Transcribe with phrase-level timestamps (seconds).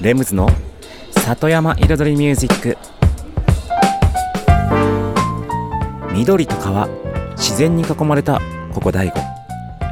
[0.00, 0.46] レムズの
[1.10, 2.76] 里山彩りミュージック。
[6.12, 6.86] 緑と川
[7.36, 8.42] 自然に囲まれた
[8.74, 9.18] ここ大悟。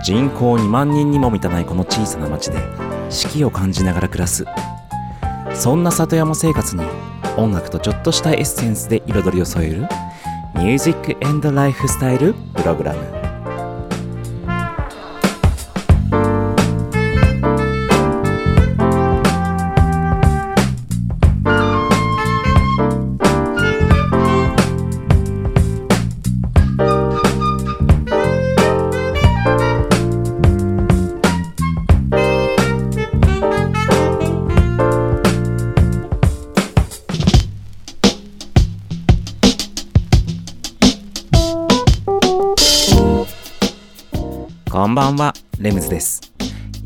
[0.05, 2.59] 人口2万人にも満たないこの小さな町で
[3.09, 4.45] 四季を感じながら暮らす。
[5.55, 6.83] そんな里山生活に
[7.39, 9.81] 音楽とちょっとしたエッセンスで彩りを添える
[10.55, 13.24] ミュージックエンドライフスタイルプログラム。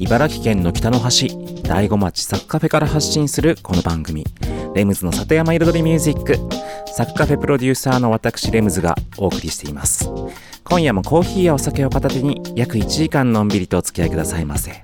[0.09, 1.29] 茨城県の北の端、
[1.65, 4.25] 大子町サクカフェから発信するこの番組、
[4.75, 6.39] レムズの里山彩りミュージック、
[6.91, 10.09] サクカフェプロデューサーの私レムズがお送りしています。
[10.65, 14.83] 今夜もコーヒーやお酒を片手に約1時間のんびりとお付き合いくださいませ。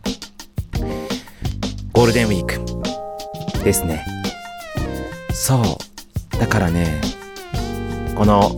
[1.95, 4.05] ゴールデンウィークですね。
[5.33, 5.57] そ
[6.35, 6.39] う。
[6.39, 7.01] だからね、
[8.15, 8.51] この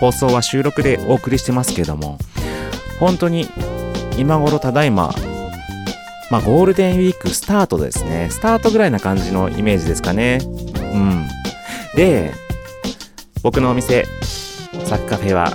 [0.00, 2.18] 放送は収録でお送りしてますけども、
[2.98, 3.46] 本当に
[4.18, 5.14] 今頃ただいま、
[6.30, 8.28] まあゴールデンウィークスタートですね。
[8.30, 10.38] スタートぐらいな感じのイメージですかね。
[10.42, 11.26] うん。
[11.96, 12.32] で、
[13.42, 14.04] 僕のお店、
[14.84, 15.52] サッカフェは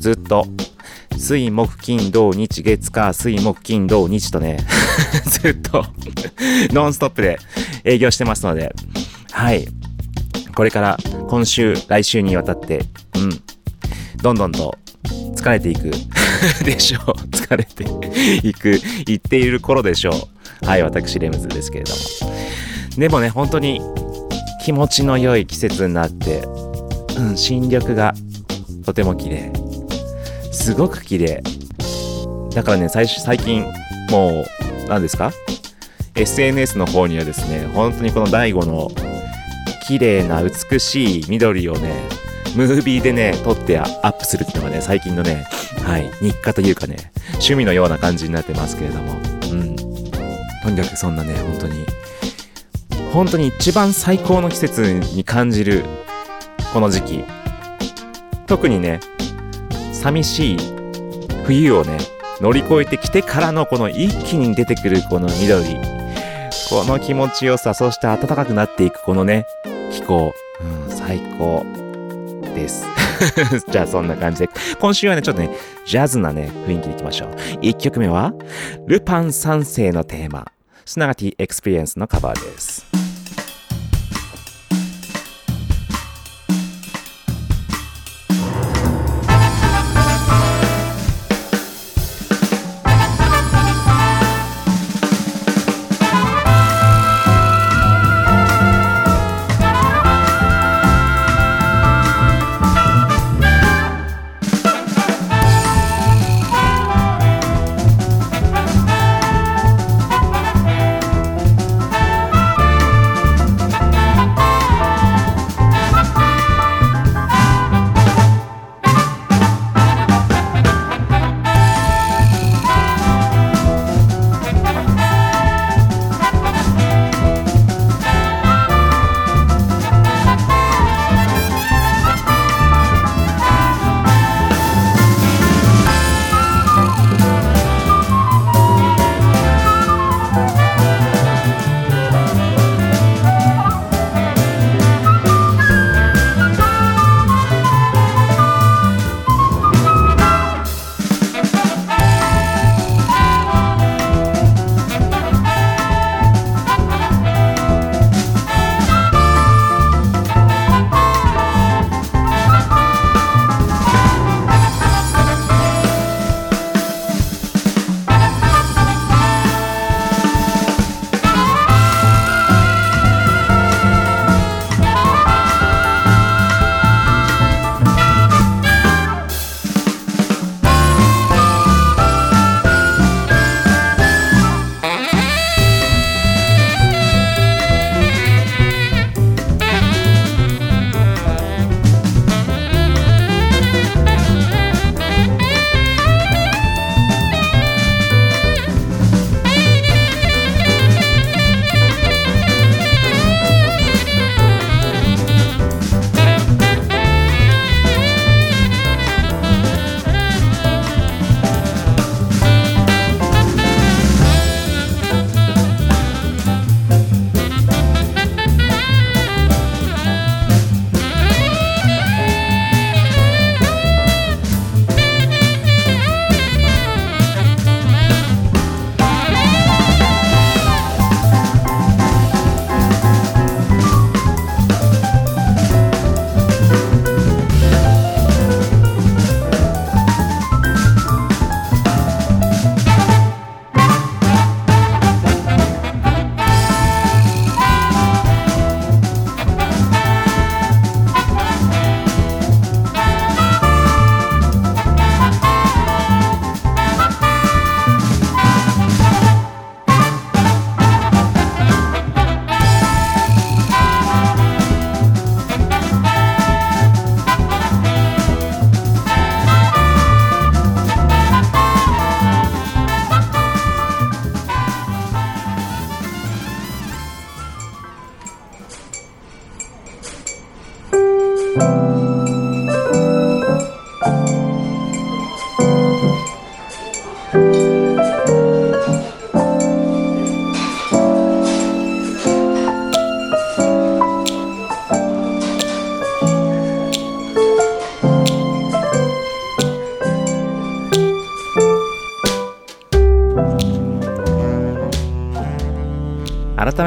[0.00, 0.46] ずっと
[1.16, 4.58] 水木金土日月火水木金土日とね、
[5.24, 5.84] ずっと
[6.72, 7.38] ノンストップで
[7.84, 8.74] 営業してますので、
[9.30, 9.66] はい。
[10.54, 10.98] これから
[11.28, 13.42] 今週、来週にわたって、うん。
[14.22, 14.76] どんどんと
[15.34, 15.90] 疲れていく
[16.64, 17.00] でしょう。
[17.30, 17.84] 疲れて
[18.46, 20.28] いく、言っている頃でしょ
[20.62, 20.66] う。
[20.66, 21.96] はい、私、レムズですけれども。
[22.96, 23.80] でもね、本当に
[24.64, 26.42] 気持ちの良い季節になって、
[27.18, 28.14] うん、新緑が
[28.84, 29.52] とても綺麗。
[30.52, 31.42] すごく綺麗。
[32.54, 33.64] だからね、最初、最近、
[34.10, 35.32] もう、何ですか
[36.14, 38.90] ?SNS の方にはですね、本当にこの DAIGO の
[39.86, 42.08] 綺麗な美しい緑をね、
[42.56, 45.46] ムービーでね、撮ってアップするっていうのがね、最近のね、
[45.86, 49.76] はい、日課というかね、趣味のような感じになってますけれども、うん。
[49.76, 51.86] とにかくそんなね、本当に、
[53.12, 55.84] 本当に一番最高の季節に感じる、
[56.72, 57.24] この時期。
[58.48, 58.98] 特にね、
[59.92, 60.58] 寂しい
[61.44, 61.98] 冬をね、
[62.40, 65.76] 乗り越えてきてからのこの一気に出てくるこの緑。
[66.68, 69.46] この気持ちよさ、そして暖かくなっていくこのね、
[69.92, 70.34] 気候。
[70.88, 71.64] うん、最高
[72.56, 72.95] です。
[73.70, 74.50] じゃあそんな感じで、
[74.80, 75.50] 今週はね、ちょっとね、
[75.84, 77.28] ジャズなね、雰囲気でいきましょう。
[77.60, 78.32] 1曲目は、
[78.86, 80.46] ルパン三世のテーマ、
[80.84, 82.86] すなわちエクスペリエンスのカバーです。「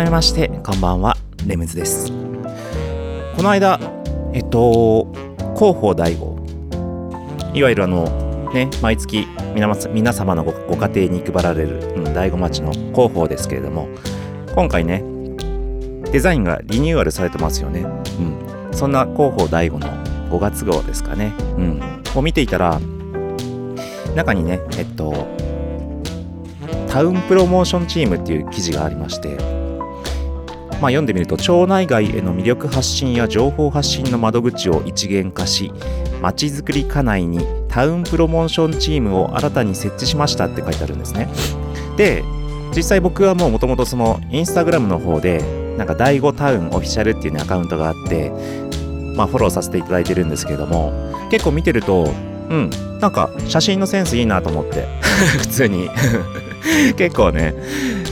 [0.09, 1.15] めましてこんばんは。
[1.45, 2.07] レムズです。
[2.07, 3.79] この間
[4.33, 5.05] えっと
[5.53, 8.05] 広報第5いわゆるあの
[8.51, 13.87] ね毎月皆様のご家庭に配られる、うん、第5町の広報ですけれども
[14.55, 15.03] 今回ね
[16.11, 17.81] デザインがリニューアルされてますよね。
[17.81, 18.73] うん。
[18.73, 19.87] そんな広報第5の
[20.31, 21.33] 5月号ですかね。
[21.55, 22.03] うん。
[22.15, 22.81] を見ていたら
[24.15, 25.27] 中にねえっと
[26.87, 29.58] タウンプロモーションチームっていう記事がありまして
[30.81, 35.71] まあ、読んでみると町内外への魅力発信や情報発信の窓口を一元化し
[36.21, 41.27] まちづくり課内にタウンプロモーションチームを新たに設置しましたって書いてあるんですね。
[41.97, 42.23] で
[42.75, 45.43] 実際僕はもうもともとそのインスタグラムの方で
[45.77, 48.31] なんか第5タウンオフィシャルっていうねアカウントがあって
[49.15, 50.93] まあフォローさせていただいてるんですけれども
[51.31, 52.09] 結構見てると
[52.49, 54.87] うんなんか写真のセンスいいなと思って
[55.39, 55.89] 普通に。
[56.97, 57.53] 結構ね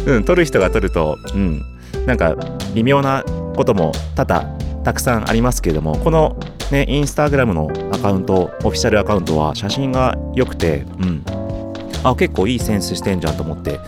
[0.06, 1.66] うん撮る人が撮るとうん
[2.07, 2.36] なんか
[2.74, 3.24] 微妙な
[3.56, 6.39] ことも多々たくさんありますけれどもこの
[6.71, 11.24] ねインスタグラムのアカウントオフィシャルアカウントは写真が良くてうん。
[12.04, 13.80] あ結構いいセンスしてんじゃんと思って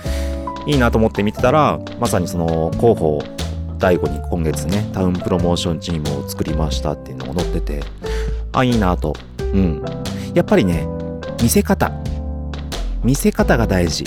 [0.65, 3.23] いいなと思って見てたらまさにその広報
[3.77, 7.81] 第5に今月ねタウンプロモーションチームを作りましたっていうのも載ってて
[8.51, 9.15] あいいなと。
[9.39, 9.83] うん。
[10.33, 10.85] やっぱりね
[11.41, 11.91] 見せ方。
[13.03, 14.03] 見せ方が大事。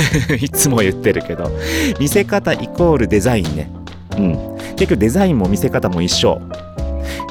[0.40, 1.50] いつも言ってるけど、
[1.98, 3.70] 見せ方イコールデザインね。
[4.16, 4.38] うん。
[4.76, 6.40] 結局デザインも見せ方も一緒。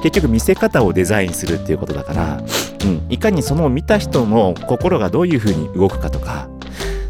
[0.03, 2.43] 結局見せ方をデザインするっていうことだから、
[2.83, 3.01] うん。
[3.09, 6.47] いかにその見た人の心がどういう風に動くかとか、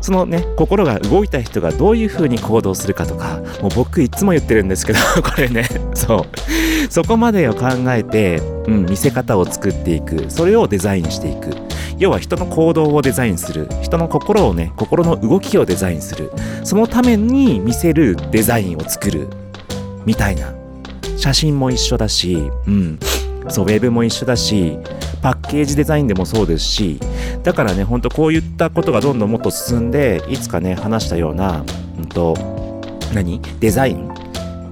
[0.07, 6.91] そのね、心が動いた人がどういう風に行動するかとか、もう僕いつも言ってるんですけど、 これね、そう。
[6.91, 10.25] そこまでを考えて、うん、見せ方を作っていく。
[10.29, 11.66] それをデザインしていく。
[11.97, 13.67] 要は人の行動をデザインする。
[13.81, 16.31] 人の心をね心の動きをデザインする。
[16.63, 19.27] そのために見せるデザインを作る。
[20.05, 20.53] みたいな。
[21.17, 22.99] 写真も一緒だしうん。
[23.49, 24.77] そうウェブも一緒だし
[25.21, 26.99] パッケージデザインでもそうですし。
[27.43, 31.63] だからねほんとこういったことがどんどんもっと進んでいつかね話したような、
[31.97, 32.35] うんと、
[33.13, 33.41] 何？
[33.59, 34.13] デザイン。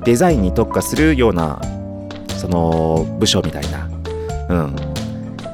[0.04, 1.60] デザインに特化するような
[2.38, 3.90] その部署みたいな。
[4.50, 4.76] うん。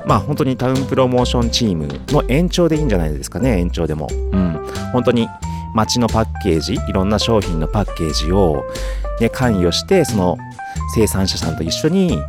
[0.05, 4.08] まあ本当にタウンプロモーションチームの延長でいいんじゃないですかね、延長でも。
[4.12, 4.60] うん。
[4.93, 5.27] 本当に
[5.74, 8.63] 街のパッケージ、いろんな商品のパッケージを、
[9.20, 10.38] ね、関与して、その
[10.96, 12.20] 生産者さんと一緒に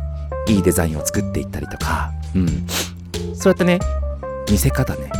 [0.47, 2.47] いいデザインを作っていったりとか、うん。
[3.35, 3.79] そうやってね、
[4.49, 5.11] 見せ方ね。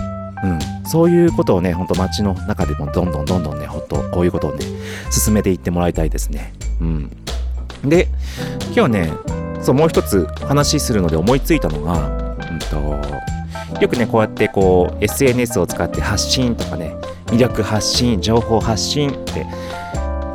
[0.44, 0.60] うん。
[0.86, 4.66] そういうことをね、ほんと街の中でもどんどんどんどんね、ほんとこういうことをね、
[5.10, 6.54] 進めていってもらいたいですね。
[6.80, 7.12] うん。
[7.84, 8.08] で、
[8.76, 9.14] 今日ね、
[9.62, 12.23] そう、もう一つ話するので思いついたのが、
[12.54, 16.96] うんと、よくね、こうやってこう、SNS を使って発信とかね、
[17.28, 19.46] 魅力発信、情報発信って、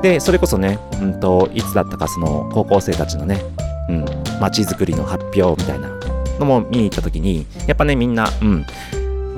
[0.02, 3.40] で、それこそね、うんと、いつだったかその高校生たちのね、
[3.88, 4.04] うん、
[4.40, 5.88] 街づくりの発表みたいな
[6.38, 8.66] のも見に行った時に、やっぱね、みんな、うん、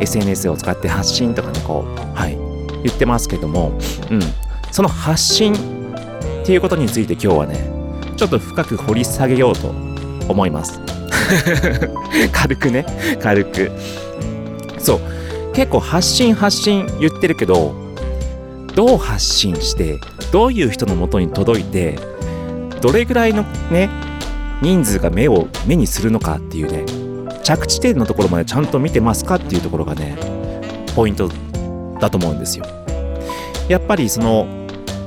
[0.00, 2.36] SNS を使って発信とかね、こう、はい、
[2.84, 3.72] 言ってますけども、
[4.10, 4.20] うん、
[4.72, 5.56] その発信っ
[6.44, 7.56] ていうことについて今日はね、
[8.16, 9.68] ちょっと深く掘り下げようと
[10.28, 10.80] 思います。
[12.32, 12.84] 軽くね。
[13.20, 13.70] 軽く。
[14.78, 15.00] そう。
[15.54, 17.74] 結構発信発信言ってるけど
[18.74, 19.98] どう発信して
[20.32, 21.98] どういう人のもとに届いて
[22.80, 23.90] どれぐらいのね
[24.62, 26.84] 人数が目を目にするのかっていうね
[27.42, 30.16] 着地点のところまでちゃんと見てますかっていうところがね
[30.94, 31.28] ポイント
[32.00, 32.64] だと思うんですよ。
[33.68, 34.46] やっぱりその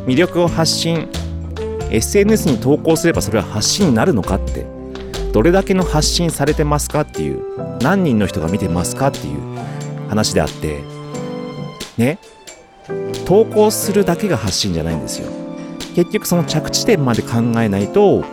[0.06, 1.10] 魅力を発信
[1.90, 4.66] SNS に投稿すればそれは発信になるのかって
[5.34, 7.44] どれだけの発信されてますかっていう
[7.80, 9.40] 何人の人が見てますかっていう
[10.08, 10.84] 話であって
[11.98, 12.20] ね
[13.26, 15.32] 投稿するだけが発信じゃないんですよ。
[15.96, 18.24] 結局その着地点まで考えないと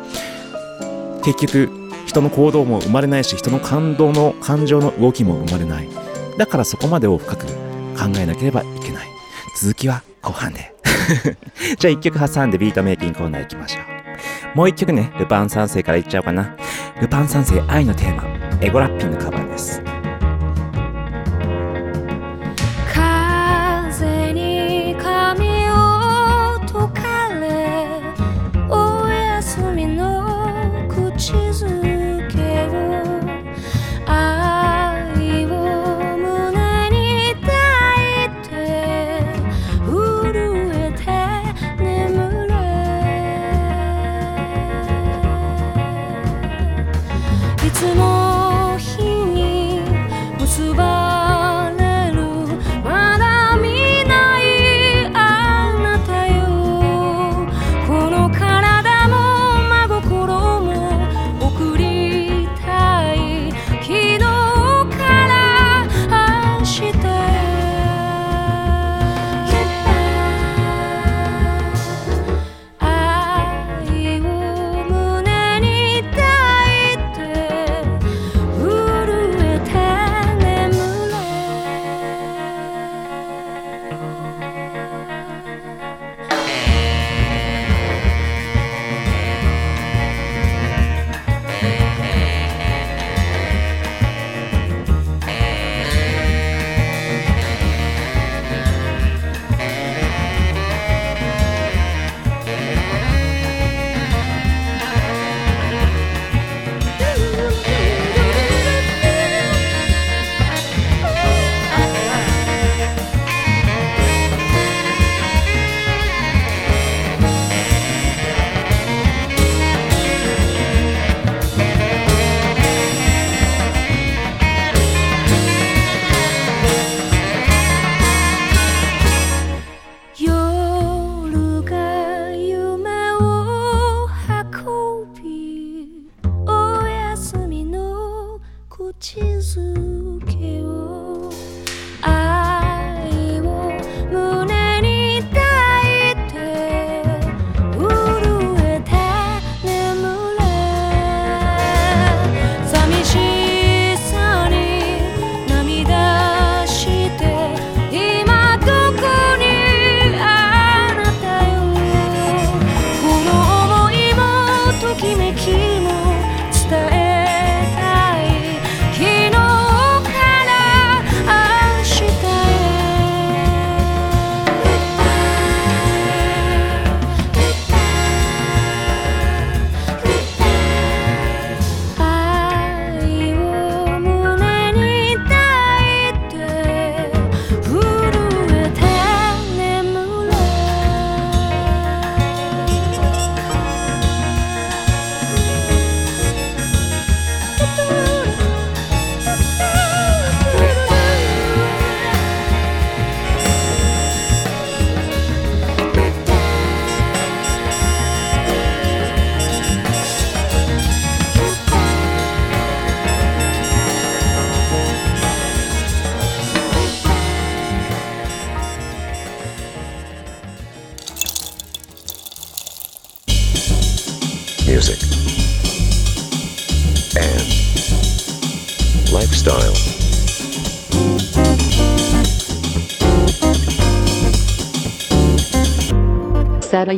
[1.24, 1.70] 結局
[2.06, 5.88] 人の行動も生まれないし人の感動の感情の動きも生まれない。
[6.36, 7.52] だからそこまでを深く考
[8.18, 9.08] えなければいけない。
[9.58, 10.74] 続きは後半で。
[11.78, 13.89] じゃあ一曲挟んでビートメイキングコーナー行きましょう。
[14.54, 16.56] もう一曲ねルパン三世からいっちゃおうかな。
[17.00, 18.24] ルパン三世愛のテーマ
[18.60, 19.39] エゴラッピンのカバー。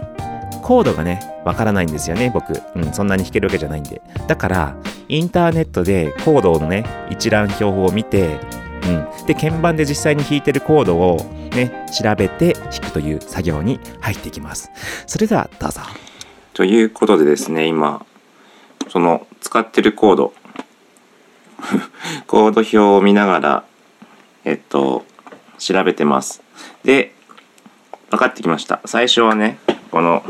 [0.62, 1.20] コードがね
[1.50, 4.00] わからないんですよね僕、うん、そんなに弾けるわけじゃないんで。
[4.28, 4.76] だから
[5.08, 8.38] インターネットでコードのね一覧表を見て
[8.82, 11.18] うん、で鍵盤で実際に弾いてるコードを
[11.54, 14.70] ね調べて弾くという作業に入っていきます。
[15.06, 15.80] それではどうぞ。
[16.54, 18.04] ということでですね今
[18.88, 20.32] その使ってるコード
[22.26, 23.64] コード表を見ながら
[24.44, 25.04] えっと
[25.58, 26.42] 調べてます。
[26.84, 27.12] で
[28.10, 28.80] 分かってきました。
[28.86, 29.58] 最初はね
[29.90, 30.24] この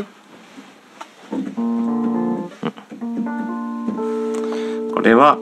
[4.92, 5.38] これは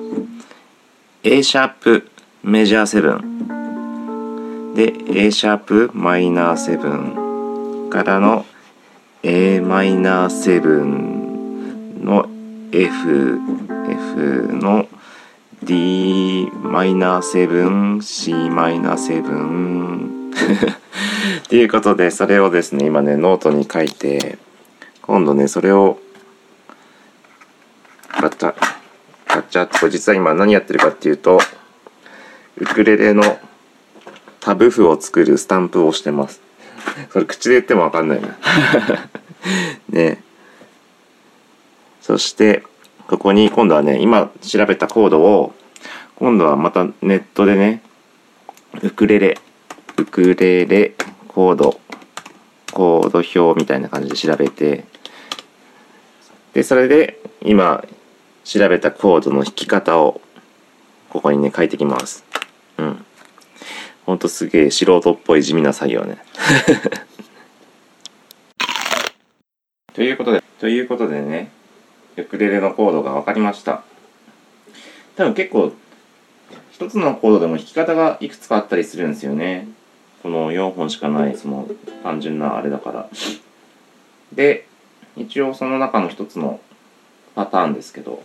[1.23, 2.11] A シャープ
[2.42, 3.21] メジャー
[4.73, 4.92] 7で
[5.26, 8.45] A シャープマイナー7からの
[9.23, 12.28] a マイナー7の
[12.71, 13.40] F
[13.88, 14.87] F の
[15.62, 20.29] D マイナー7 C マイナー7
[21.40, 24.38] っていうことでそれをですね今ねノートに書いて
[25.09, 25.99] 今度ねそれを
[28.21, 28.55] ガチャ
[29.27, 31.40] ガチャってこれ実は今何やってるかっていうと
[32.59, 33.38] ウクレレの
[34.38, 36.42] タブ譜を作るスタンプをしてます。
[37.11, 38.37] それ口で言ってもわかんないな。
[39.88, 40.23] ね。
[42.03, 42.62] そして
[43.07, 45.55] ここに今度はね今調べたコードを
[46.16, 47.83] 今度はまたネットでね
[48.83, 49.38] ウクレレ
[49.97, 50.92] ウクレレ
[51.29, 51.81] コード
[52.73, 54.85] コード表みたいな感じで調べて
[56.54, 57.84] でそれで今
[58.44, 60.20] 調べたコードの弾き方を
[61.11, 62.24] ここにね書いてきます。
[62.78, 63.04] うん。
[64.06, 66.18] ほんとすげえ素人っぽい地味な作業ね。
[69.92, 71.50] ということでということでね
[72.16, 73.82] ウクレレのコードが分かりました。
[75.16, 75.72] 多分結構
[76.70, 79.66] 一つのコードでも弾き方がいくつかあったりするんですよね。
[80.22, 81.68] この4本しかないその
[82.04, 83.08] 単純なあれだから。
[84.32, 84.67] で
[85.18, 86.61] 一応その中の一つの
[87.35, 88.22] パターンですけど。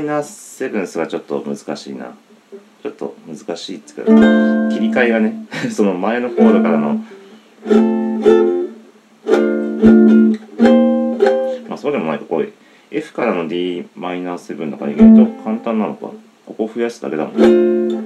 [0.00, 2.14] イナーセブンスはちょっと難しいな。
[2.82, 4.02] ちょっと難しいっつうか
[4.72, 7.04] 切り替えがね その前のコードからの。
[11.68, 12.48] まあそうでもないかこう
[12.90, 16.10] F からの d マイナーセブンだから意外と簡単なのか。
[16.46, 18.00] ここ増やすだけだもん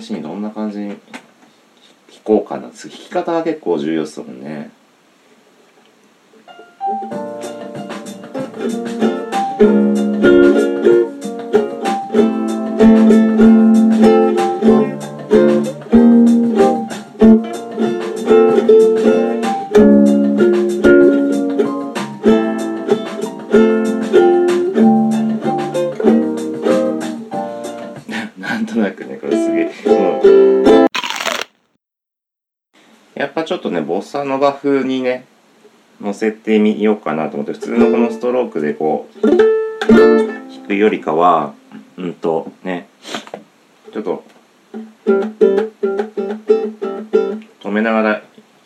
[0.00, 0.98] 試しにどんな感じに弾
[2.22, 2.62] こうかな。
[2.64, 4.70] 弾き方は結構重要ですもんね。
[36.16, 41.54] せてみようかなと思って普通のこのストロークでこう弾くよりかは
[41.96, 42.88] うんとね
[43.92, 44.24] ちょっと
[47.62, 48.22] 止めながら弾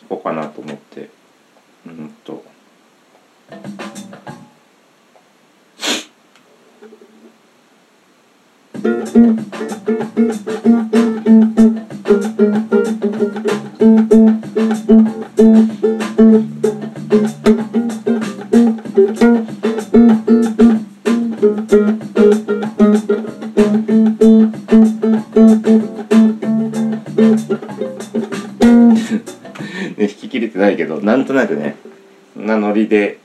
[0.09, 0.77] こうかなと思っ
[31.31, 31.75] となくね
[32.33, 33.19] そんなノリで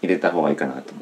[0.00, 1.01] 入れた方がいいかなと思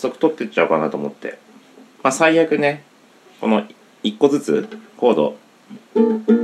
[0.00, 1.38] 速取ってっちゃおうかなと思って。
[2.02, 2.82] まあ最悪ね
[3.40, 3.66] この
[4.02, 6.39] 1個ずつコード。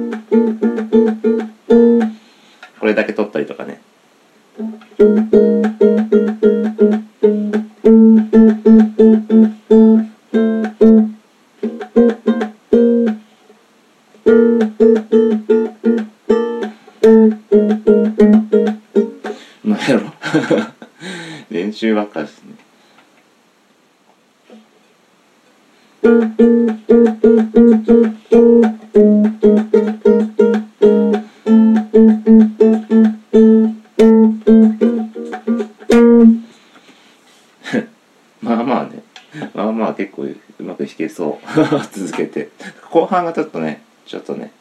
[41.90, 42.51] 続けて。
[42.90, 44.53] 後半がちょっとねちょっとね。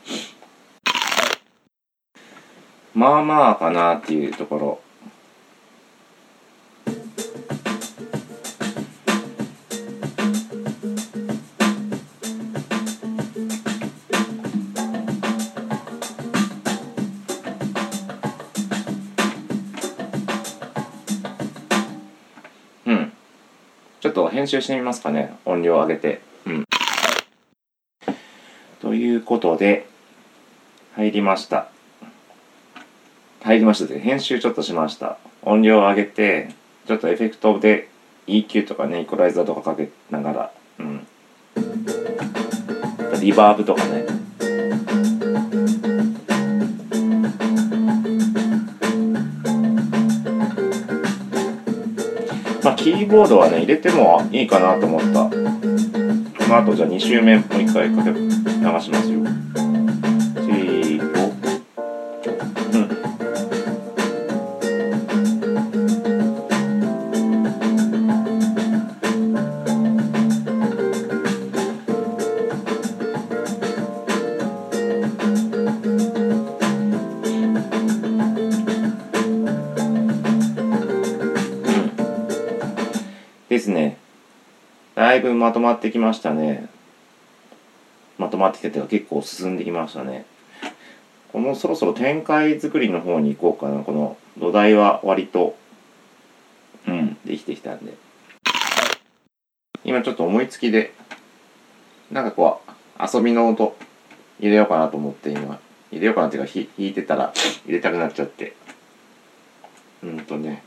[2.94, 4.80] まあまあかなっていうところ。
[22.86, 23.12] うん。
[24.00, 25.36] ちょっと編集してみますかね。
[25.44, 26.66] 音量上げてうん
[28.86, 29.88] ということで
[30.96, 31.68] 入りました。
[33.42, 35.18] 入りましたで編集ちょっとしました。
[35.42, 36.50] 音量を上げて
[36.88, 37.90] ちょっとエフェクトで
[38.28, 41.08] EQ とかねイコライザーとかかけながらうん。
[43.22, 44.06] リバーブとかね。
[52.64, 55.30] まあキーボードはね入れてもいいかなと思った。
[55.30, 59.20] この後じゃあ2周目もう一回かけ流しますよ。
[59.20, 61.30] せーの
[62.74, 62.90] うん。
[83.48, 84.00] ですね。
[84.96, 86.75] だいぶまとまってきましたね。
[88.66, 90.26] まとまってきてて結構進んできましたね。
[91.32, 93.84] このそろそろ展開作りの方に行こうかな。
[93.84, 95.58] この土台は割と
[96.88, 97.18] うん。
[97.26, 97.94] できてきたんで。
[99.84, 100.94] 今ちょっと思いつきで
[102.12, 102.72] なんかこう
[103.18, 103.76] 遊びの音
[104.40, 105.60] 入れようかなと思って今。
[105.92, 107.34] 入れようかなっていうかひ弾いてたら
[107.66, 108.56] 入れたくなっちゃって。
[110.04, 110.64] うんとね。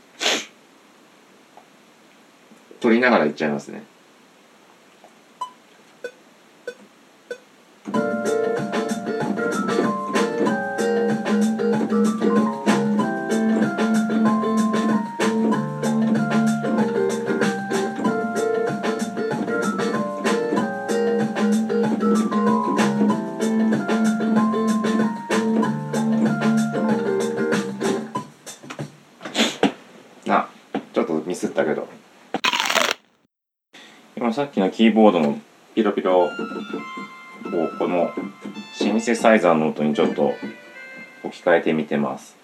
[2.79, 3.83] 撮りながらいっちゃいますね
[34.79, 35.37] キーボードの
[35.75, 36.29] ピロピロを
[37.77, 38.13] この
[38.73, 40.31] シンセサイザーの音にちょっと
[41.21, 42.38] 置き換えてみてます。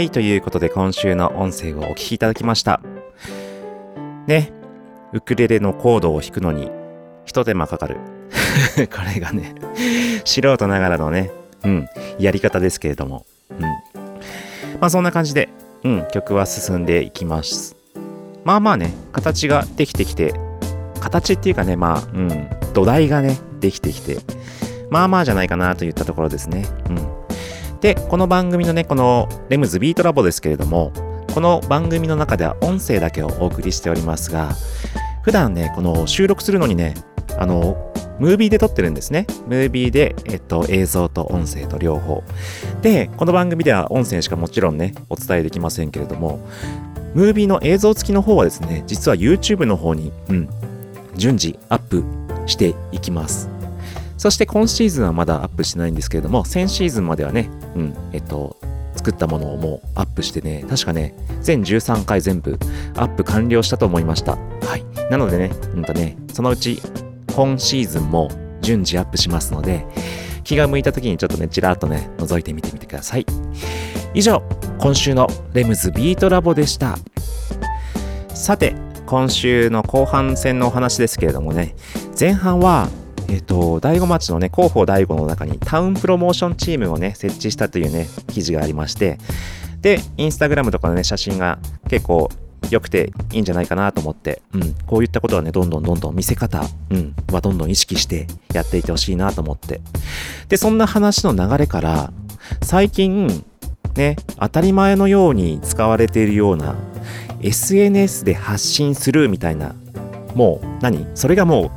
[0.00, 2.80] はいということで今週の音声をお聞きいただきました。
[4.26, 4.50] ね
[5.12, 6.70] ウクレレのコードを弾くのに
[7.26, 7.98] 一手間かかる。
[8.90, 9.54] これがね
[10.24, 11.30] 素人ながらのね
[11.64, 13.26] うんやり方ですけれども。
[13.50, 13.60] うん。
[14.80, 15.50] まあそんな感じで
[15.84, 17.76] うん曲は進んでいきます。
[18.42, 20.32] まあまあね、形ができてきて、
[21.00, 24.16] 形っていうかね、まあ、うん、土台がね、できてきて、
[24.88, 26.64] まあまあじゃないかなといったところですね。
[26.88, 27.19] うん。
[27.80, 30.92] で、この番組のね、このレムズビートラボですけれども、
[31.34, 34.50] この番組の中では音声だけをお送りしておりますが、
[35.22, 36.94] 普段ね、この収録するのにね、
[37.38, 39.26] あの、ムービーで撮ってるんですね。
[39.46, 42.22] ムービーで、えっと、映像と音声と両方。
[42.82, 46.40] で、この番組では音声しかもちろんね、お伝えできませんけれども、
[47.14, 50.50] ムービーの映像付きの方はですね、実は YouTube の方に、うん、
[51.16, 52.04] 順次アップ
[52.44, 53.59] していきます。
[54.20, 58.54] そして今シーズンはまだアップしてないんですけれども、先シーズンまではね、うん、えっと、
[58.94, 62.58] 作ったものをもうアップしてね、確かね、全13回全部
[62.96, 64.32] アップ完了したと思いました。
[64.36, 64.84] はい。
[65.10, 66.82] なのでね、うんとね、そのうち
[67.34, 68.30] 今シーズンも
[68.60, 69.86] 順次アップしますので、
[70.44, 73.24] 気が向いた時にちょっとね、ちらっとね、覗いてみてみてください。
[74.12, 74.42] 以上、
[74.80, 76.98] 今週のレムズビートラボでした。
[78.34, 78.74] さて、
[79.06, 81.74] 今週の後半戦のお話ですけれどもね、
[82.20, 82.90] 前半は、
[83.30, 89.18] えっ、と、大子町のね、広報大子の中にタウンプロモーションチームをね、設置したというね、記事がありまして、
[89.80, 92.28] で、インスタグラムとかのね、写真が結構
[92.70, 99.80] 良くていいんじゃないかなと思って、うん、こういったことはね、どんどんどんどん見せ方、うん、はどんどん意識してやっていってほしいなと思って。
[100.48, 102.12] で、そんな話の流れから、
[102.62, 103.44] 最近、
[103.94, 106.74] ね、当たり前のように使われているような
[107.42, 109.74] SNS で発信するみたいな、
[110.34, 111.06] もう何？
[111.14, 111.70] それがもう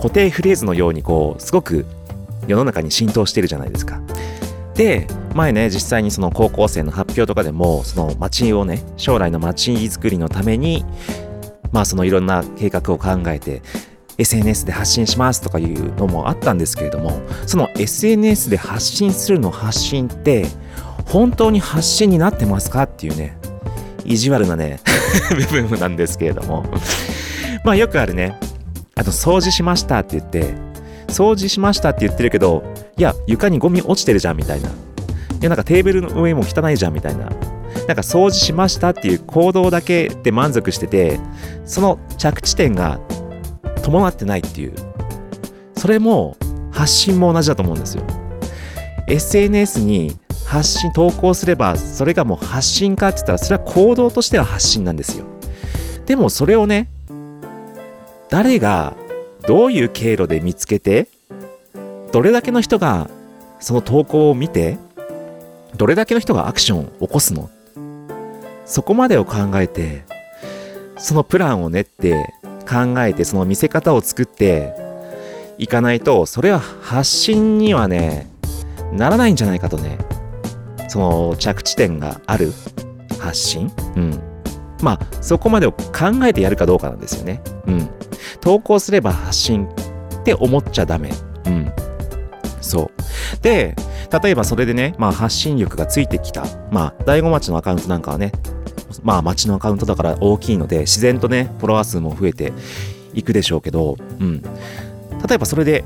[0.00, 1.84] 固定フレーズのようにこう、すごく
[2.46, 4.00] 世の中に浸透してるじゃないですか。
[4.74, 10.84] で、前ね、実際にその高校生の発表とかでも、その街をね、将来の街づくりのために、
[11.70, 13.62] まあそのいろんな計画を考えて、
[14.16, 20.46] SNS で発信しますとかいうのもあったんですけれども、その SNS で発信するの発信って、
[21.06, 23.36] 本当に発信になってますかっていうね、
[24.04, 24.80] 意地悪なね、
[25.52, 26.64] 部分なんですけれども。
[27.64, 28.38] まあよくあるね、
[29.00, 30.54] あと掃除しましたって言って、
[31.08, 32.62] 掃除しましたって言ってるけど、
[32.98, 34.68] いや、床にゴミ落ちてるじゃんみたいな。
[34.68, 34.72] い
[35.40, 37.24] や、なんかテーブルの上も汚いじゃんみたいな。
[37.24, 41.18] なんか掃除しましたっていう行動だけで満足してて、
[41.64, 43.00] その着地点が
[43.82, 44.74] 伴ってないっていう。
[45.76, 46.36] それも
[46.70, 48.04] 発信も同じだと思うんですよ。
[49.06, 55.24] SNS に発信、投稿すれば、それがもう発信かって言ったら、それは行動としては発信なんですよ。
[56.04, 56.90] でもそれをね、
[58.30, 58.94] 誰が
[59.46, 61.08] どういう経路で見つけて、
[62.12, 63.10] どれだけの人が
[63.58, 64.78] その投稿を見て、
[65.76, 67.50] どれだけの人がアクションを起こすの
[68.64, 70.04] そこまでを考えて、
[70.96, 72.32] そのプランを練って、
[72.68, 74.74] 考えて、その見せ方を作って
[75.58, 78.30] いかないと、それは発信にはね、
[78.92, 79.98] ならないんじゃないかとね、
[80.88, 82.52] その着地点がある
[83.18, 84.29] 発信うん。
[84.82, 87.42] まあ、そこまでを考えてやるかどうかなんですよね。
[87.66, 87.88] うん。
[88.40, 91.10] 投稿すれば発信って思っちゃダメ。
[91.46, 91.72] うん。
[92.60, 93.42] そう。
[93.42, 93.76] で、
[94.22, 96.44] 例えばそれでね、まあ発信力がついてきた。
[96.70, 98.32] まあ、大子町のアカウントなんかはね、
[99.02, 102.52] まあ町のアカウントだから大きいので、自然とね、フォロワー数も増えて
[103.14, 104.42] いくでしょうけど、うん。
[104.42, 105.84] 例えばそれで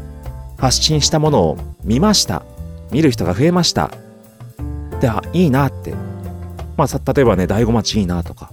[0.57, 2.42] 発信したものを見ました。
[2.90, 3.90] 見る人が増えました。
[5.00, 5.92] で、あ、いいなって。
[6.76, 8.50] まあ、例えばね、大子町いいなとか、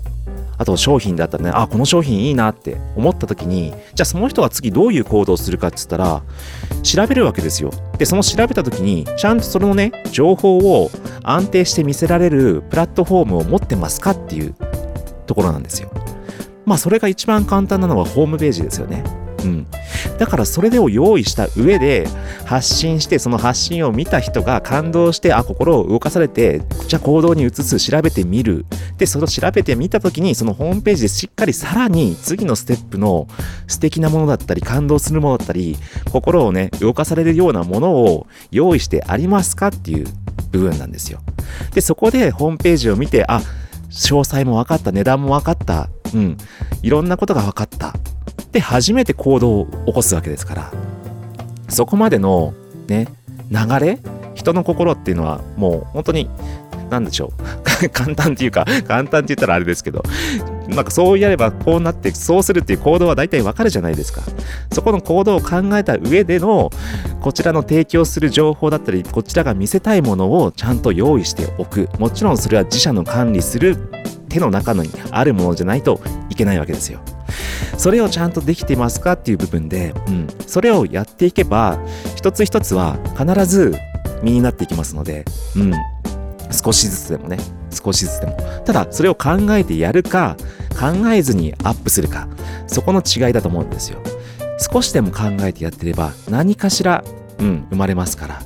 [0.61, 6.21] あと商品だったらね、あ、この商品いいなって思った時に、じゃあその人が次どういう行動をするかって言ったら、
[6.83, 7.71] 調べるわけですよ。
[7.97, 10.91] で、その調べた時に、ちゃんとそのね、情報を
[11.23, 14.53] 安定して見せられるプラットフォームを持ってますかっていう
[15.25, 15.89] ところなんですよ。
[16.65, 19.03] まあそれが一番簡単なのはホームページですよね。
[19.43, 19.67] うん。
[20.17, 22.07] だからそれでを用意した上で
[22.45, 28.65] 発信してその発信を見た人が感動してあ心を動かされてじゃあ行動に移す調べてみる。
[28.97, 33.27] でそれを調べてみた時にそのホームページでしっかりさらに次のステップの
[33.67, 35.77] 素敵なものだったり感動するものだったり
[36.11, 40.07] 心をね動かされるようなものを用意してありますかっていう
[40.51, 41.19] 部分なんですよ。
[41.73, 43.41] でそこでホームページを見てあ
[43.89, 46.37] 詳細も分かった値段も分かったうん。
[46.81, 47.93] いろんなことが分かった。
[48.51, 50.71] で初めて行動を起こすわけですから
[51.69, 52.53] そこまでの
[52.87, 53.07] ね
[53.49, 53.99] 流れ
[54.33, 56.29] 人の心っていうのはもう本当に
[56.89, 57.31] 何でしょ
[57.83, 60.03] う 簡単っていうか簡単って言ったらあれですけど
[60.67, 64.21] なんかそうやればこうなってそうするっていう行動は大体わかるじゃないですか。
[64.71, 66.69] そこの行動を考えた上での
[67.19, 71.89] こちらの提供する情報だったりこちらが見せたいものをちゃんと用意しておく。
[71.99, 73.77] もちろんそれは自社の管理する
[74.31, 77.01] 手の中にあるものじゃないといけないわけですよ。
[77.77, 81.79] それをちゃんとできてますかっていう部分で、うん、それをやっていけば
[82.15, 83.75] 一つ一つは必ず
[84.23, 85.73] 身になっていきますので、うん、
[86.51, 87.37] 少しずつでもね。
[87.71, 88.37] 少しずつでも。
[88.65, 90.37] ただそれを考えてやるか
[90.71, 92.27] 考えずにアップするか
[92.67, 94.01] そこの違いだと思うんですよ。
[94.71, 97.03] 少しでも考えてやってれば何かしら、
[97.39, 98.41] うん、生まれますから。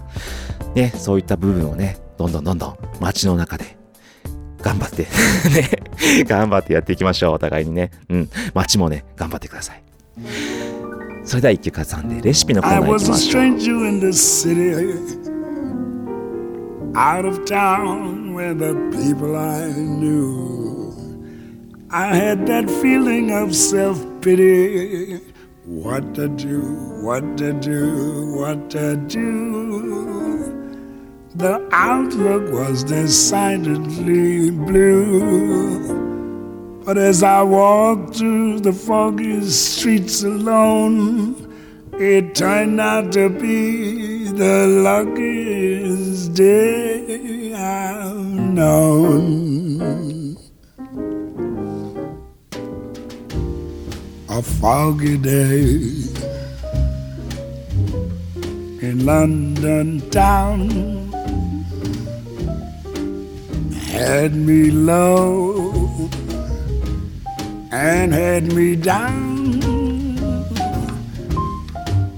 [0.74, 3.78] ねそういった部分をねどんどんどんどん街の中で
[4.66, 9.84] 頑張ってね頑張ってやっていきましょうお互いにねうん街もね頑張ってください
[11.24, 15.36] それでは一曲挟んでレシピのコーナー行きましょう
[16.98, 20.94] out of town where the people I knew.
[21.92, 25.20] I had that feeling of self pity.
[25.66, 26.62] What to do,
[27.02, 30.35] what to do, what to do.
[31.36, 35.84] The outlook was decidedly blue.
[36.86, 41.36] But as I walked through the foggy streets alone,
[42.00, 50.38] it turned out to be the luckiest day I've known.
[54.30, 55.82] A foggy day
[58.82, 61.05] in London town
[63.96, 66.10] had me low
[67.72, 69.64] and had me down.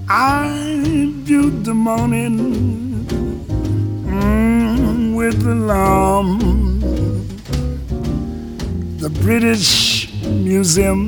[0.08, 0.82] I
[1.22, 3.06] viewed the morning
[4.06, 6.40] mm, with alarm.
[8.98, 11.00] The British Museum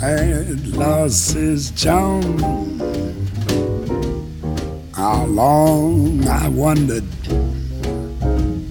[0.00, 2.38] had lost its charm.
[4.92, 7.04] How long I wondered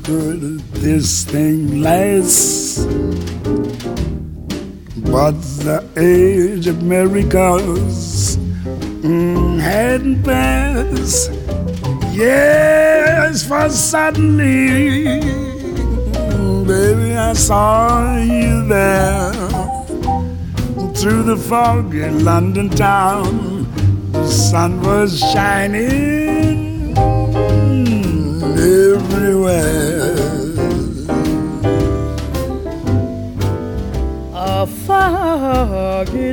[0.08, 2.88] could this thing last?
[5.12, 5.36] But
[5.68, 8.38] the age of miracles
[9.04, 11.32] mm, hadn't passed.
[12.16, 15.20] Yes, for suddenly,
[16.64, 19.34] baby, I saw you there
[20.96, 23.68] through the fog in London town.
[24.14, 26.96] The sun was shining
[28.58, 29.97] everywhere.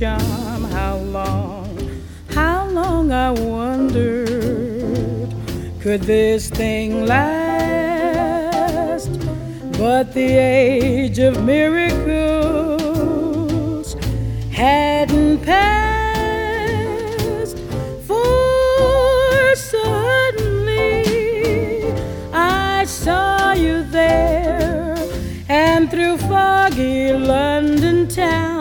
[0.04, 0.64] charm.
[0.66, 5.34] How long, how long I wondered,
[5.80, 9.10] could this thing last?
[9.78, 11.96] But the age of miracles
[14.52, 17.58] hadn't passed.
[18.10, 21.06] For suddenly
[22.34, 24.98] I saw you there,
[25.48, 28.53] and through foggy London town,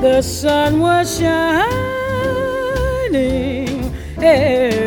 [0.00, 1.60] the sun was shining
[4.16, 4.79] everywhere.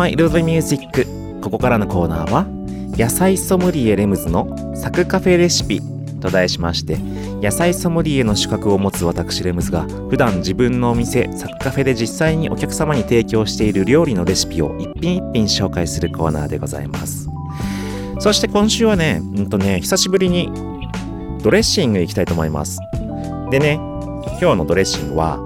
[0.00, 1.06] ムズの里山彩りミュージック。
[1.40, 2.46] ここからのコーナーは
[2.96, 5.80] 野菜ソムリエレムズのサクカフェレシピ
[6.20, 6.98] と題しまして
[7.42, 17.28] 野菜ソムリエの資格を持つ私レムズが普段自分のお店サクカフェで実際にお客様に提供している料理のレシピを一品一品紹介するコーナーでございます。
[18.18, 20.52] そして今週はねうんとね久しぶりに
[21.42, 22.80] ドレッシング行きたいと思います。
[23.50, 23.74] でね
[24.40, 25.38] 今日のドレッシングは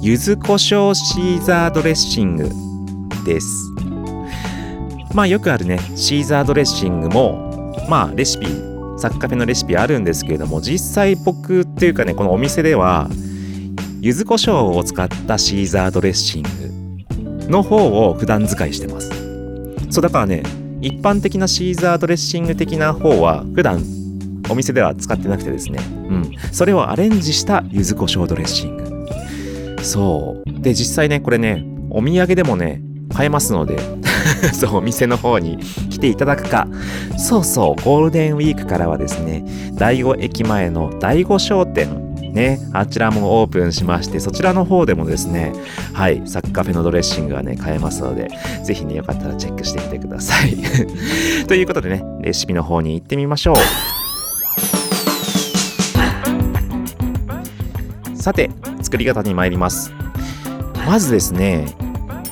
[0.00, 2.63] 柚子胡椒シーザードレッシング
[3.24, 3.72] です。
[5.14, 8.46] まあよくあるねシーザードレッシングもまあレシピ
[8.96, 13.08] サッカフェのレシピあるんですけれども実際僕っていうかねこのお店では
[14.00, 19.10] 柚子胡椒を使ったシーザードレッシングの方を普段使いしてます。
[19.90, 20.42] そうだからね
[20.80, 23.82] 一般的なシーザードレッシング的な方は普段
[24.50, 25.78] お店では使ってなくてですね。
[26.08, 26.32] うん。
[26.52, 29.82] それをアレンジした柚子胡椒ドレッシング。
[29.82, 30.60] そう。
[30.60, 32.82] で、実際ね、これね、お土産でもね、
[33.14, 33.78] 買えますので、
[34.52, 35.58] そう、お店の方に
[35.90, 36.66] 来ていただくか、
[37.16, 39.44] そうそう、ゴールデンウィークからはですね、
[39.74, 45.52] 第5駅前の第5商店、ね、あちらもオープンしまして、そちらの方でもですね、
[45.92, 48.28] はい、サッカフェのドレッシングがね、買えますので、
[48.64, 50.56] ぜひね、よかったらチェックしてみてください。
[51.46, 53.56] ということでね、レシピの方に行ってみましょう。
[58.20, 58.50] さて、
[58.82, 59.92] 作り方に参ります。
[60.86, 61.66] まずですね、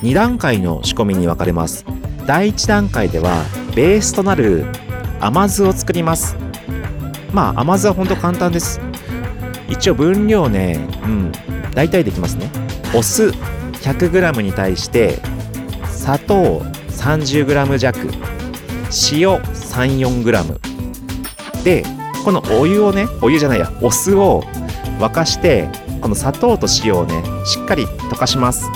[0.03, 1.85] 2段階の仕込みに分かれます。
[2.27, 4.65] 第1段階では、ベースとなる
[5.21, 6.35] 甘酢を作ります。
[7.31, 8.81] まあ、甘酢はほんと簡単です。
[9.69, 11.31] 一応分量ね、うん、
[11.73, 12.51] 大体できますね。
[12.93, 13.29] お酢
[13.81, 15.19] 100g に対して、
[15.87, 21.63] 砂糖 30g 弱、塩 34g。
[21.63, 21.85] で、
[22.25, 24.43] このお湯をね、お湯じゃないや、お酢を
[24.99, 25.69] 沸かして、
[26.01, 28.67] この砂糖と塩をね、しっかり溶かします。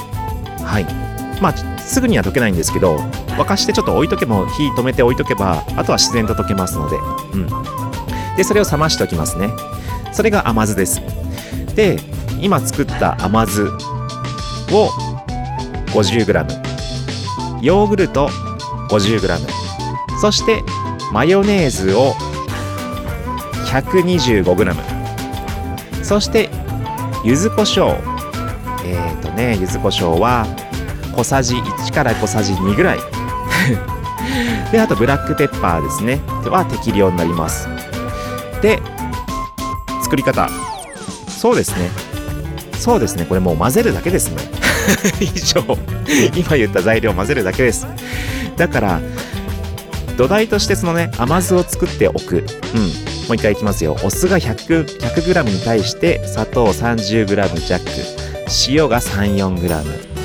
[0.64, 1.07] はい。
[1.42, 2.98] まあ、すぐには溶けないんですけど、
[3.38, 6.98] 沸かしてちょっと置いとけば、火止めて置いとけば、あとは自然と溶けますので、
[7.34, 7.48] うん。
[8.36, 9.50] で、それを冷ましておきますね。
[10.12, 11.02] それが甘酢です。
[11.76, 12.00] で、
[12.40, 14.90] 今作った甘酢を
[15.94, 18.30] 50g、ヨーグルト
[18.90, 19.40] 50g、
[20.20, 20.64] そして
[21.12, 22.14] マヨネーズを
[23.72, 24.76] 125g、
[26.04, 26.50] そして
[27.24, 27.98] 柚子胡椒
[28.86, 30.46] えっ、ー、とね柚子胡椒は
[31.18, 32.99] 小さじ1から小さじ2ぐらい。
[34.72, 36.22] であとブラックペッパーですね。
[36.47, 37.68] は適量になります。
[38.61, 38.80] で
[40.03, 40.47] 作り方。
[41.28, 41.89] そうですね。
[42.78, 43.26] そうですね。
[43.26, 44.38] これもう混ぜるだけですね。
[45.20, 45.63] 以上。
[46.36, 47.88] 今言った材料を混ぜるだけです。
[48.55, 49.01] だから
[50.18, 52.45] 土台としてそのね甘酢を作っておく。
[52.76, 53.18] うん。
[53.28, 53.97] もう一回いきますよ。
[54.03, 58.28] お酢が 100, 100g に対して砂糖 30g 弱。
[58.70, 60.16] 塩が 34g、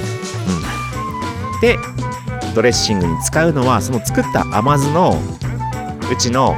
[1.63, 1.79] で
[2.55, 5.17] ドレッシングに使うのはその作った甘酢の
[6.13, 6.55] うちの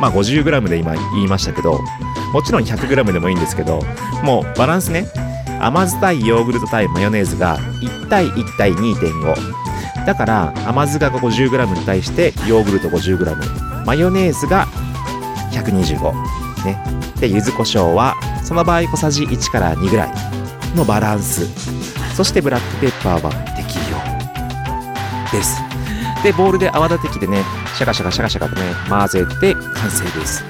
[0.00, 1.80] まあ 50g で今言いましたけど
[2.32, 3.80] もちろん 100g でもいいんですけど
[4.24, 5.06] もうバランスね。
[5.58, 9.34] 甘酢対ヨーグルト対マヨネーズが1対1対2.5
[10.04, 14.66] だから甘酢が 50g に対してヨーグルト 50g マヨネーズが
[15.52, 16.12] 125
[16.64, 16.78] ね。
[17.20, 18.14] で柚子胡椒は
[18.44, 20.10] その場合小さじ1から2ぐらい
[20.74, 21.46] のバランス。
[22.14, 23.55] そしてブラックペッパーは
[25.32, 25.60] です。
[26.22, 27.42] でボウルで泡立て器でね
[27.76, 30.44] シャカシャカシャカシャカとね混ぜて完成です。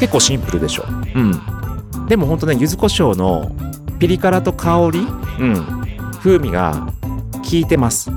[0.00, 0.84] 結構シンプルでしょ。
[1.14, 2.06] うん。
[2.06, 3.50] でもほんとね柚子胡椒の
[3.98, 5.82] ピリ辛と香りうん。
[6.20, 6.88] 風味が
[7.32, 8.10] 効いてます。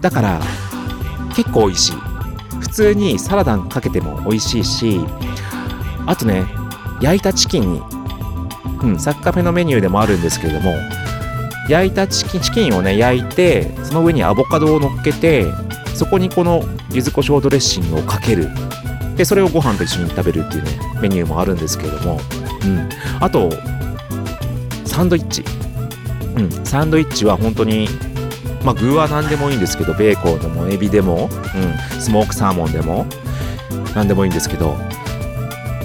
[0.00, 0.40] だから
[1.34, 1.92] 結構美味しい。
[2.60, 5.00] 普通にサラダにかけても美味しいし
[6.06, 6.44] あとね
[7.00, 7.82] 焼いたチキンに
[8.82, 10.72] うんサッカフェのメニューでもあるんですけれども
[11.68, 15.46] 焼いたチキンをね焼いてその上にアボカドを乗っけて
[15.94, 18.48] そこにこの柚子胡椒ドレッシングをかける。
[19.16, 20.70] でそれをご飯と一緒に食べるっていうね
[21.02, 22.20] メニューもあるんですけれども。
[22.64, 22.88] うん、
[23.20, 23.50] あと
[24.84, 25.44] サンドイッチ、
[26.36, 27.88] うん、サンドイッチは本当に
[28.64, 31.28] まあ具は何でもいいんですけどベーコンでもエビでも、
[31.94, 33.06] うん、スモークサーモンでも
[33.94, 34.76] 何でもいいんですけど。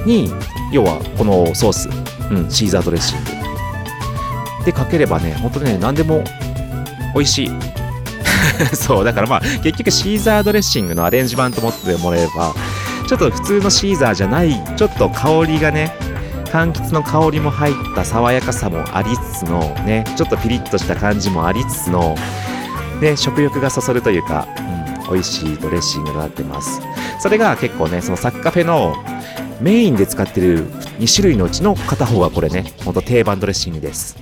[0.05, 0.31] に
[0.71, 1.89] 要はこのソース、
[2.31, 3.34] うん、シーザードレッシング。
[4.65, 6.23] でかければね本当にね何でも
[7.13, 7.51] 美味しい。
[8.75, 12.53] そうだからまあ結局シーザードレッシングのアレンジ版と思ってもらえば
[13.07, 15.93] ちょっと普通のシーザーじゃないちょっと香りがね
[16.45, 22.15] 柑橘の香りも入った爽やかさもありつつのねちょっとピリッとした感じもありつつの
[23.01, 24.47] で食欲がそそるというか、
[25.07, 26.81] うん、美味しいドレッシングとなってます。
[27.19, 28.95] それが結構ねそのサッカフェの
[29.61, 30.65] メインで使ってる
[30.99, 34.17] 2種類のうちの片方はこれね、ほんと定番ドレッシングです。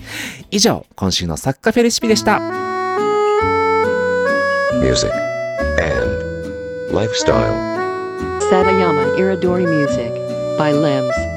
[0.52, 2.40] 以上、今週の作家フェレシピでした。
[8.50, 11.33] サバヤマイラドリミュージック by Lems.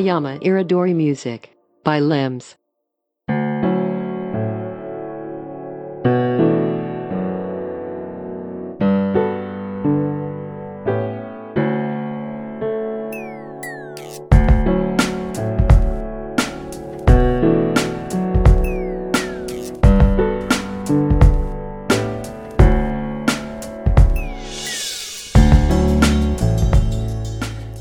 [0.00, 1.50] Satayama Iridori Music
[1.84, 2.56] by Limbs.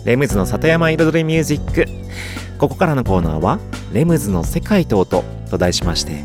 [0.05, 1.98] レムズの里山彩りミュージック
[2.60, 3.58] ここからのコーナーは
[3.94, 6.22] 「レムズの世界と音」と題しまして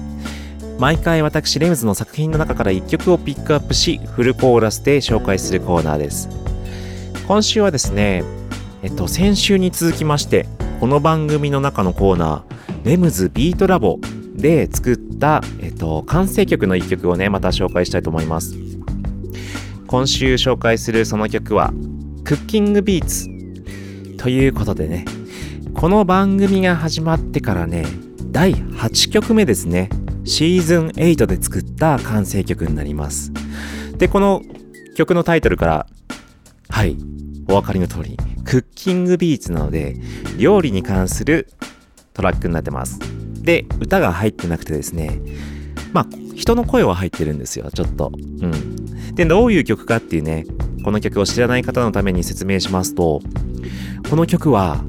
[0.77, 6.27] 毎回私レムズの作品の中から1曲をピックアップしフルコーラスで紹介するコーナーです。
[7.25, 8.25] 今週はですね
[8.83, 10.45] えっと先週に続きまして
[10.81, 13.99] この番組の中のコーナーレムズビートラボ
[14.35, 18.55] で作った、えっと、完成曲の1曲をねまた紹介したいと思います。
[19.87, 21.71] 今週紹介するその曲は
[22.25, 23.29] クッキングビーツ
[24.17, 25.05] ということでね
[25.75, 27.85] この番組が始まってからね
[28.31, 29.89] 第8曲目ですね。
[30.23, 33.31] シーズン8で作った完成曲になります。
[33.97, 34.41] でこの
[34.95, 35.87] 曲のタイトルから
[36.69, 36.97] はい
[37.49, 39.97] お分かりの通りクッキングビーツなので
[40.37, 41.49] 料理に関する
[42.13, 42.97] トラックになってます。
[43.43, 45.19] で歌が入ってなくてですね
[45.91, 47.69] まあ人の声は入ってるんですよ。
[47.69, 48.11] ちょっと。
[48.13, 48.17] う
[48.47, 49.13] ん。
[49.13, 50.45] でどういう曲かっていうね
[50.85, 53.21] この曲を知らない方のために説明しますと
[54.09, 54.83] この曲は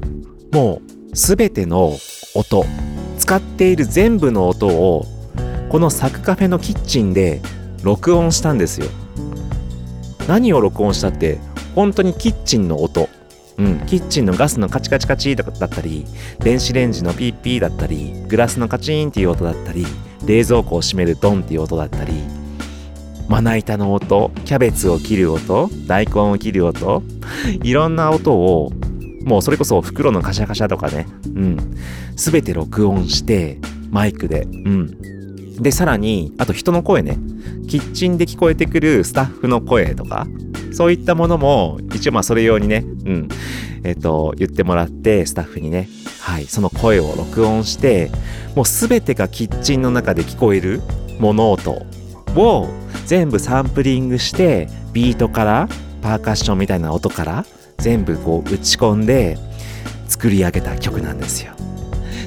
[0.51, 0.81] も
[1.11, 1.93] う全ての
[2.35, 2.65] 音
[3.17, 5.05] 使っている全部の音を
[5.69, 7.41] このサクカフェのキッチンで
[7.83, 8.87] 録音したんですよ。
[10.27, 11.39] 何を録音したって
[11.75, 13.09] 本当にキッチンの音。
[13.57, 16.05] うん、キッチンのガスのカチカチカチだったり
[16.39, 19.83] 電子レンジのピーピーだったりグラスのカチンっていう音だったり
[20.27, 22.13] 冷蔵庫を閉めるドンっていう音だったり
[23.27, 27.01] まな板の音キャベツを切る音大根を切る音
[27.63, 28.71] いろんな音を
[29.27, 31.05] もうそれこそ袋のカシャカシャとかね。
[31.25, 31.77] うん。
[32.15, 33.59] 全て録音して
[33.91, 34.43] マイクで。
[34.43, 35.61] うん。
[35.61, 37.17] でさらにあと人の声ね。
[37.67, 40.25] キッチンで聞こえてくるスタッフの声とか
[40.71, 42.85] そういったものも一応まあそれ用にね。
[43.05, 43.27] うん。
[43.83, 45.89] えっ、と言ってもらってスタッフにね。
[46.21, 46.45] はい。
[46.45, 48.09] その声を録音して
[48.55, 50.81] もう全てがキッチンの中で聞こえる
[51.19, 51.85] 物音
[52.37, 52.69] を
[53.05, 55.67] 全部サンプリングしてビートから
[56.01, 57.45] パーカッションみたいな音から
[57.77, 59.37] 全部こう打ち込んで
[60.07, 61.53] 作り上げた曲なんですよ。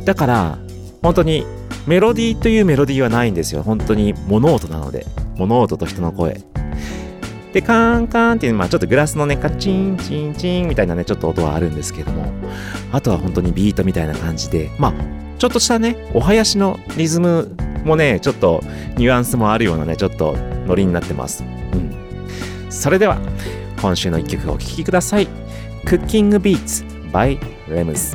[0.04, 0.58] だから
[1.02, 1.44] 本当に
[1.86, 3.62] メロディーというメロディーはないんですよ。
[3.62, 5.06] 本当に物音なので。
[5.36, 6.40] 物音と人の声。
[7.52, 12.26] でカーンカーンっていうまあちょっとグラスのねカチンチンチンみたいなねちょっと音はあるんですけども。
[12.92, 14.70] あとは本当にビートみたいな感じで。
[14.78, 14.92] まあ
[15.38, 18.62] ちょっとしたねお囃子のリズムもねちょっと
[18.96, 20.36] ニュアンスもあるようなねちょっと
[20.66, 21.42] ノリになってます。
[21.42, 21.96] うん。
[22.68, 23.18] それでは
[23.80, 25.26] 今週の一曲をお聴きください。
[25.86, 28.14] クッキングビーツ by レムズ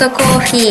[0.00, 0.70] ソコーヒ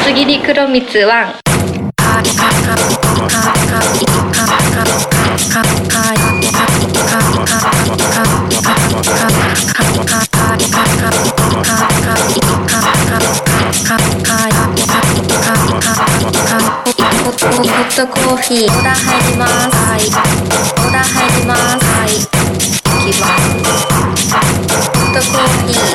[0.00, 1.34] 厚切り黒蜜ワン。
[21.44, 21.84] ます。
[21.84, 22.10] はい。
[23.08, 24.28] いきます。
[24.28, 25.87] ホットコーヒー。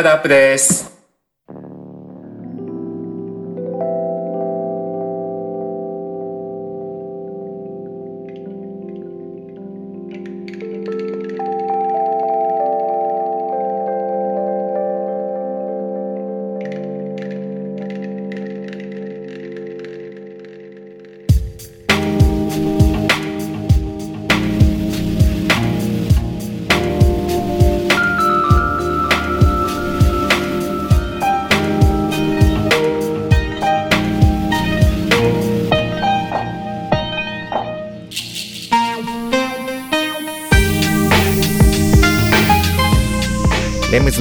[0.00, 0.02] ー。
[0.02, 1.01] バ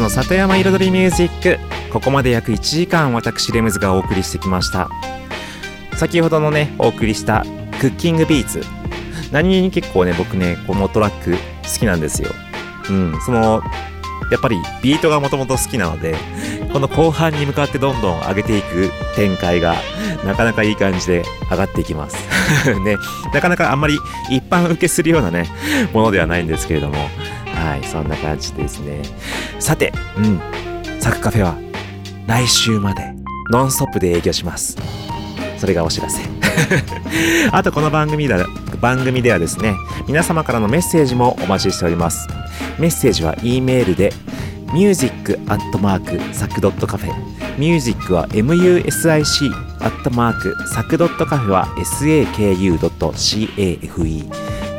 [0.02, 1.60] の里山彩りミュージック。
[1.94, 4.90] ここまで約1時間私レムズがお送りしてきました。
[5.96, 7.46] 先ほどのねお送りした
[7.80, 8.64] クッキングビーツ。
[9.32, 12.30] 何気に結構ね僕ねこのトラック好きなんですよ。
[12.90, 13.62] うんその
[14.32, 16.16] やっぱりビートがもともと好きなので
[16.74, 19.76] この後半に向かってどんどん上げていく展開が
[20.26, 22.18] なかなかいい感じで上がっていきます。
[22.84, 22.98] ね
[23.34, 24.00] なかなかあんまり
[24.32, 25.48] 一般受けするようなね
[25.94, 26.96] ものではないんですけれども。
[27.62, 29.04] はいそんな感じですね
[29.60, 30.42] さて、うん、
[31.00, 31.56] サクカフェは
[32.28, 34.78] 来週までノンストップで営業します。
[35.58, 36.22] それがお知らせ。
[37.52, 38.48] あとこの番組では
[38.80, 39.76] 番組ではですね、
[40.08, 42.28] 皆様からのメッセージもお待ちしております。
[42.80, 44.14] メッセージは E メールで
[44.74, 47.12] music.sac.cafe
[47.58, 49.52] music は music
[49.82, 52.80] アットマークサクドットカフェは saku.cafe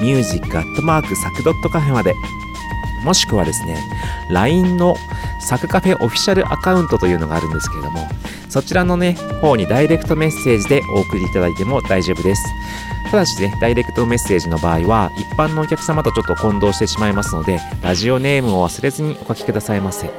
[0.00, 2.14] music アットマークサクドットカフェまで
[3.04, 3.76] もしくはですね、
[4.30, 4.96] LINE の
[5.40, 8.08] サクカフェオフィシャルアカウントというのがあるんですけれども、
[8.48, 12.42] そちらのね、方にダイレクトメッセージでお送りいただいても大丈夫です。
[13.10, 20.10] ただしね、ダイレクトメッセージの場合は、一般のお客様とちょっと混同してしまいますので、ラジオネームを忘れずにお書きくださいませ。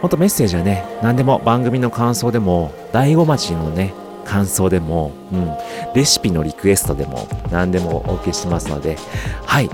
[0.00, 3.92] ほんとメッセージはね、何でも番組の感想でも、大子町のね、
[4.24, 5.50] 感想でも、うん、
[5.94, 8.96] レシピのリクエストでも、何でもお受けしてますので、
[9.44, 9.68] はい、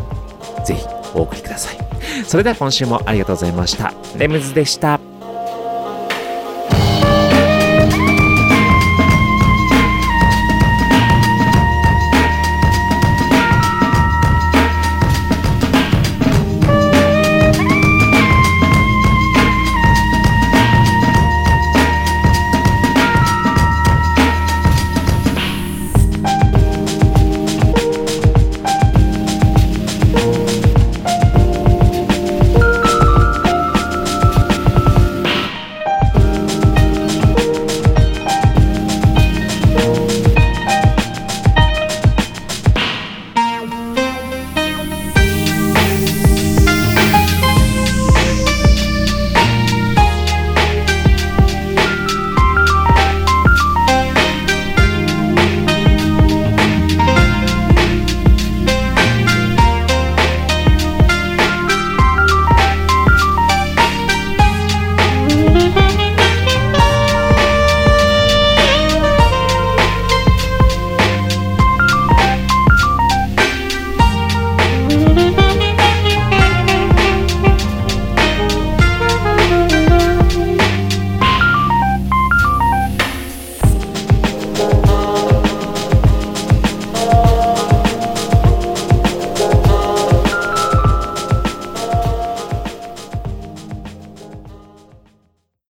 [0.64, 1.85] ぜひお送りください。
[2.26, 3.92] それでは今週もありがとうございました。
[4.18, 4.95] レムズでした。